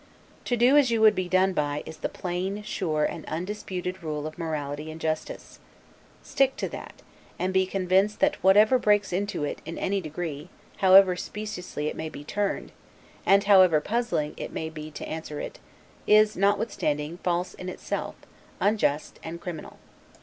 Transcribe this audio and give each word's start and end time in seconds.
To 0.45 0.57
do 0.57 0.77
as 0.77 0.89
you 0.89 0.99
would 1.01 1.13
be 1.13 1.29
done 1.29 1.53
by, 1.53 1.83
is 1.85 1.97
the 1.97 2.09
plain, 2.09 2.63
sure, 2.63 3.05
and 3.05 3.23
undisputed 3.27 4.01
rule 4.01 4.25
of 4.25 4.35
morality 4.39 4.89
and 4.89 4.99
justice. 4.99 5.59
Stick 6.23 6.57
to 6.57 6.67
that; 6.69 7.03
and 7.37 7.53
be 7.53 7.67
convinced 7.67 8.19
that 8.19 8.41
whatever 8.43 8.79
breaks 8.79 9.13
into 9.13 9.43
it, 9.43 9.61
in 9.63 9.77
any 9.77 10.01
degree, 10.01 10.49
however 10.77 11.15
speciously 11.15 11.85
it 11.87 11.95
may 11.95 12.09
be 12.09 12.23
turned, 12.23 12.71
and 13.27 13.43
however 13.43 13.79
puzzling 13.79 14.33
it 14.37 14.51
may 14.51 14.71
be 14.71 14.89
to 14.89 15.07
answer 15.07 15.39
it, 15.39 15.59
is, 16.07 16.35
notwithstanding, 16.35 17.19
false 17.23 17.53
in 17.53 17.69
itself, 17.69 18.15
unjust, 18.59 19.19
and 19.21 19.39
criminal. 19.39 19.77